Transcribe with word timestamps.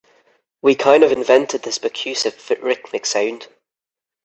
We 0.63 0.73
kind 0.73 1.03
of 1.03 1.11
invented 1.11 1.61
this 1.61 1.77
percussive 1.77 2.59
rhythmic 2.63 3.05
sound. 3.05 3.49